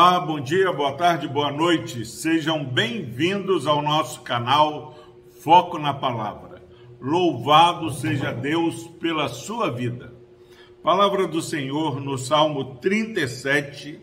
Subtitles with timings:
[0.00, 2.06] Olá, bom dia, boa tarde, boa noite.
[2.06, 4.96] Sejam bem-vindos ao nosso canal
[5.40, 6.62] Foco na Palavra.
[7.00, 10.14] Louvado seja Deus pela sua vida.
[10.84, 13.98] Palavra do Senhor no Salmo 37,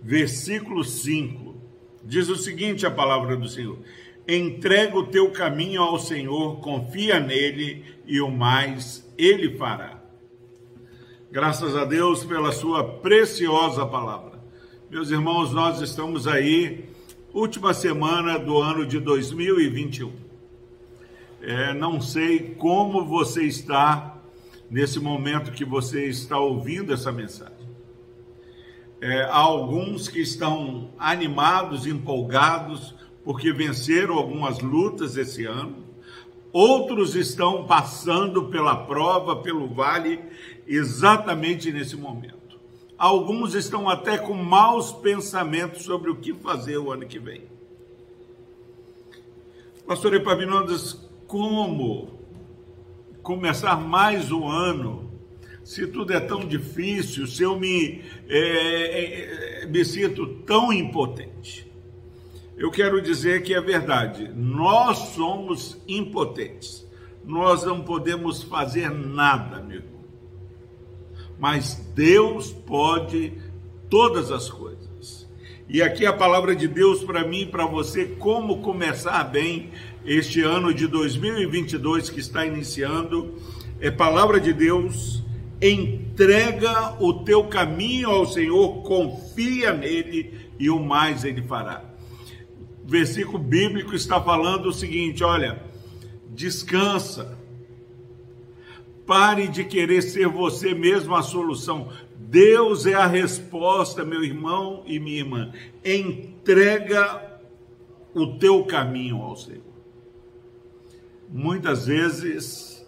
[0.00, 1.54] versículo 5.
[2.02, 3.78] Diz o seguinte: a palavra do Senhor:
[4.26, 10.00] Entrega o teu caminho ao Senhor, confia nele e o mais ele fará.
[11.30, 14.35] Graças a Deus pela sua preciosa palavra.
[14.88, 16.84] Meus irmãos, nós estamos aí,
[17.34, 20.12] última semana do ano de 2021.
[21.42, 24.16] É, não sei como você está
[24.70, 27.66] nesse momento que você está ouvindo essa mensagem.
[29.00, 35.84] É, há alguns que estão animados, empolgados, porque venceram algumas lutas esse ano.
[36.52, 40.20] Outros estão passando pela prova, pelo vale,
[40.64, 42.45] exatamente nesse momento.
[42.98, 47.42] Alguns estão até com maus pensamentos sobre o que fazer o ano que vem.
[49.86, 50.94] Pastor Epaminondas,
[51.26, 52.18] como
[53.22, 55.12] começar mais um ano
[55.62, 61.70] se tudo é tão difícil, se eu me, é, é, me sinto tão impotente?
[62.56, 66.86] Eu quero dizer que é verdade, nós somos impotentes,
[67.24, 69.95] nós não podemos fazer nada, meu
[71.38, 73.32] mas Deus pode
[73.88, 75.26] todas as coisas.
[75.68, 79.70] E aqui a palavra de Deus para mim e para você, como começar bem
[80.04, 83.34] este ano de 2022 que está iniciando,
[83.80, 85.24] é palavra de Deus,
[85.60, 91.84] entrega o teu caminho ao Senhor, confia nele e o mais ele fará.
[92.84, 95.60] O versículo bíblico está falando o seguinte: olha,
[96.30, 97.36] descansa,
[99.06, 101.88] Pare de querer ser você mesmo a solução.
[102.18, 105.52] Deus é a resposta, meu irmão e minha irmã.
[105.84, 107.40] Entrega
[108.12, 109.62] o teu caminho ao Senhor.
[111.28, 112.84] Muitas vezes,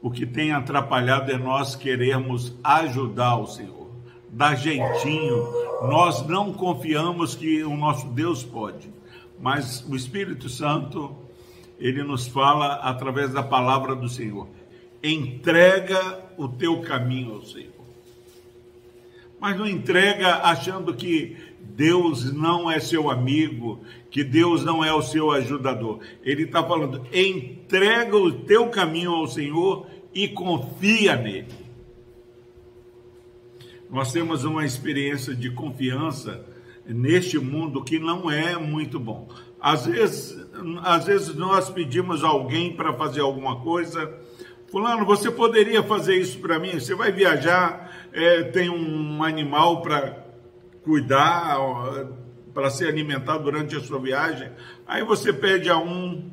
[0.00, 3.90] o que tem atrapalhado é nós queremos ajudar o Senhor,
[4.28, 5.46] dar jeitinho.
[5.82, 8.90] Nós não confiamos que o nosso Deus pode,
[9.40, 11.14] mas o Espírito Santo,
[11.78, 14.48] ele nos fala através da palavra do Senhor
[15.02, 17.72] entrega o teu caminho ao Senhor.
[19.40, 23.80] Mas não entrega achando que Deus não é seu amigo,
[24.10, 26.00] que Deus não é o seu ajudador.
[26.22, 31.62] Ele está falando: entrega o teu caminho ao Senhor e confia nele.
[33.90, 36.46] Nós temos uma experiência de confiança
[36.86, 39.28] neste mundo que não é muito bom.
[39.60, 40.46] Às vezes,
[40.82, 44.12] às vezes nós pedimos a alguém para fazer alguma coisa
[44.72, 46.80] Fulano, você poderia fazer isso para mim?
[46.80, 50.24] Você vai viajar, é, tem um animal para
[50.82, 51.58] cuidar,
[52.54, 54.50] para ser alimentado durante a sua viagem.
[54.86, 56.30] Aí você pede a um,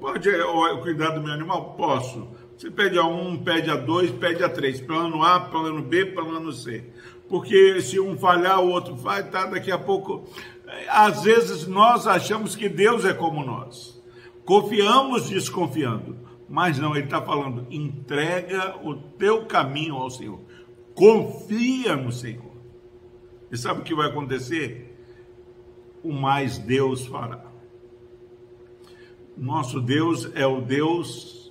[0.00, 0.30] pode
[0.82, 1.74] cuidar do meu animal?
[1.76, 2.28] Posso.
[2.56, 4.80] Você pede a um, pede a dois, pede a três.
[4.80, 6.84] Plano A, plano B, plano C.
[7.28, 10.28] Porque se um falhar, o outro vai, tá, daqui a pouco.
[10.88, 14.00] Às vezes nós achamos que Deus é como nós.
[14.44, 16.30] Confiamos desconfiando.
[16.52, 20.38] Mas não, ele está falando: entrega o teu caminho ao Senhor,
[20.94, 22.52] confia no Senhor.
[23.50, 24.94] E sabe o que vai acontecer?
[26.04, 27.42] O mais Deus fará.
[29.34, 31.50] Nosso Deus é o Deus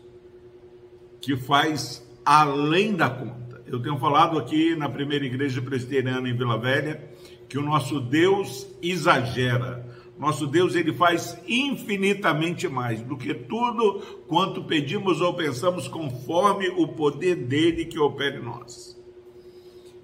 [1.20, 3.64] que faz além da conta.
[3.66, 7.10] Eu tenho falado aqui na primeira igreja presbiteriana em Vila Velha
[7.50, 9.84] que o nosso Deus exagera.
[10.22, 16.90] Nosso Deus ele faz infinitamente mais do que tudo quanto pedimos ou pensamos conforme o
[16.90, 18.96] poder dele que opera em nós.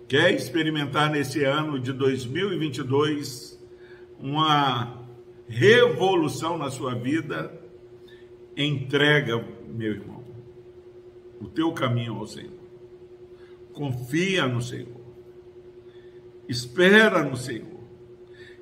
[0.07, 3.63] Quer experimentar nesse ano de 2022
[4.19, 5.05] uma
[5.47, 7.53] revolução na sua vida?
[8.57, 9.37] Entrega,
[9.67, 10.23] meu irmão,
[11.39, 12.57] o teu caminho ao Senhor.
[13.71, 14.97] Confia no Senhor.
[16.49, 17.76] Espera no Senhor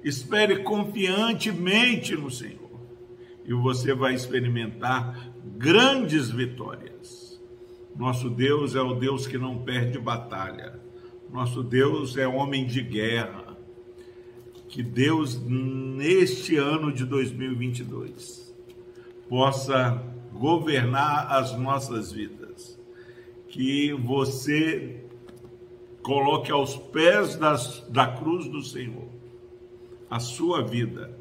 [0.05, 2.79] Espere confiantemente no Senhor
[3.43, 7.41] e você vai experimentar grandes vitórias.
[7.95, 10.79] Nosso Deus é o Deus que não perde batalha.
[11.31, 13.57] Nosso Deus é homem de guerra.
[14.67, 18.53] Que Deus, neste ano de 2022,
[19.27, 22.79] possa governar as nossas vidas.
[23.47, 25.03] Que você
[26.03, 29.04] coloque aos pés das, da cruz do Senhor
[30.15, 31.11] a sua vida.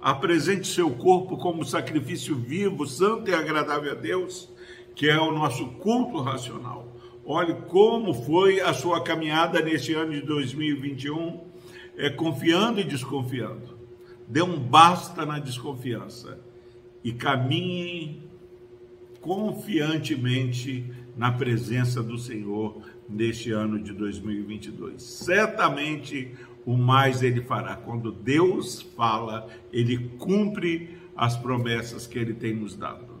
[0.00, 4.48] Apresente seu corpo como sacrifício vivo, santo e agradável a Deus,
[4.94, 6.96] que é o nosso culto racional.
[7.26, 11.46] Olhe como foi a sua caminhada neste ano de 2021.
[11.98, 13.76] é, confiando e desconfiando.
[14.26, 16.38] Dê um basta na desconfiança
[17.02, 18.22] e caminhe
[19.20, 20.86] confiantemente
[21.16, 25.02] na presença do Senhor neste ano de 2022.
[25.02, 26.34] Certamente
[26.66, 27.76] o mais ele fará.
[27.76, 33.18] Quando Deus fala, ele cumpre as promessas que ele tem nos dado.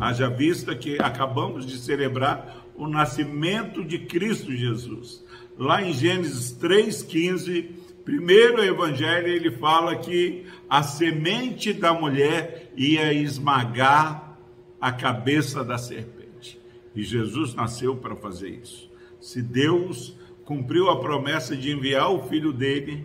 [0.00, 5.24] Haja vista que acabamos de celebrar o nascimento de Cristo Jesus.
[5.56, 7.70] Lá em Gênesis 3,15,
[8.04, 14.38] primeiro evangelho, ele fala que a semente da mulher ia esmagar
[14.80, 16.60] a cabeça da serpente.
[16.94, 18.88] E Jesus nasceu para fazer isso.
[19.20, 23.04] Se Deus cumpriu a promessa de enviar o filho dele,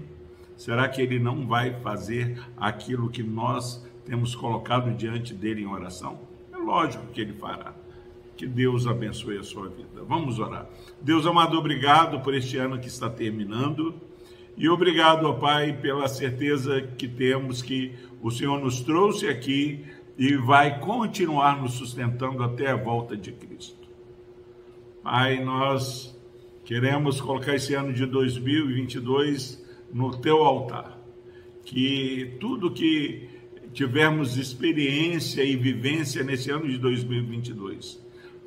[0.55, 6.19] será que ele não vai fazer aquilo que nós temos colocado diante dele em oração?
[6.53, 7.73] É lógico que ele fará.
[8.37, 10.03] Que Deus abençoe a sua vida.
[10.07, 10.67] Vamos orar.
[11.01, 13.93] Deus amado, obrigado por este ano que está terminando.
[14.55, 19.83] E obrigado, ó Pai, pela certeza que temos que o Senhor nos trouxe aqui
[20.17, 23.82] e vai continuar nos sustentando até a volta de Cristo.
[25.03, 26.17] Pai, nós
[26.63, 29.61] queremos colocar esse ano de 2022
[29.93, 30.97] no teu altar.
[31.65, 33.27] Que tudo que
[33.73, 38.01] tivermos experiência e vivência nesse ano de 2022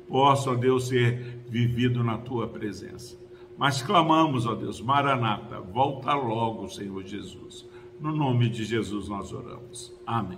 [0.07, 3.15] possa, ó Deus, ser vivido na tua presença.
[3.55, 7.67] Mas clamamos, ó Deus, Maranata, volta logo, Senhor Jesus.
[7.99, 9.93] No nome de Jesus nós oramos.
[10.07, 10.37] Amém.